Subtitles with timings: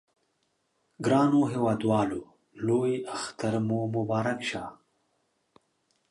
[1.05, 2.21] ګرانو هیوادوالو
[2.65, 4.63] لوی اختر مو مبارک شه!